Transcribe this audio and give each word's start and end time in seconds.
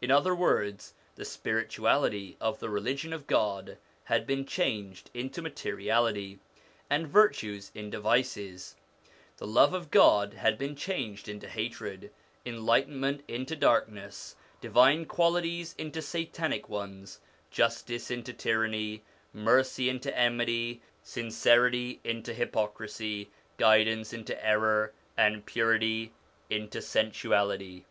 In 0.00 0.08
other 0.12 0.36
words, 0.36 0.94
the 1.16 1.24
spirituality 1.24 2.36
of 2.40 2.60
the 2.60 2.68
Religion 2.68 3.12
of 3.12 3.26
God 3.26 3.76
had 4.04 4.24
been 4.24 4.44
changed 4.46 5.10
into 5.12 5.42
material 5.42 6.06
ity, 6.06 6.38
and 6.88 7.08
virtues 7.08 7.72
into 7.74 7.98
vices; 7.98 8.76
the 9.38 9.48
love 9.48 9.74
of 9.74 9.90
God 9.90 10.34
had 10.34 10.58
been 10.58 10.76
changed 10.76 11.28
into 11.28 11.48
hatred, 11.48 12.12
enlightenment 12.46 13.24
into 13.26 13.56
darkness, 13.56 14.36
divine 14.60 15.06
qualities 15.06 15.74
into 15.76 16.00
Satanic 16.00 16.68
ones, 16.68 17.18
justice 17.50 18.12
into 18.12 18.32
tyranny, 18.32 19.02
mercy 19.32 19.88
into 19.88 20.16
enmity, 20.16 20.82
sincerity 21.02 21.98
into 22.04 22.32
hypocrisy, 22.32 23.28
guidance 23.56 24.12
into 24.12 24.40
error, 24.46 24.92
and 25.18 25.44
purity 25.44 26.12
into 26.48 26.80
sensuality. 26.80 27.82